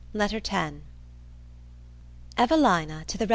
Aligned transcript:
LETTER 0.13 0.41
X 0.43 0.77
EVELINA 2.35 3.03
TO 3.05 3.19
THE 3.19 3.25
REV. 3.27 3.29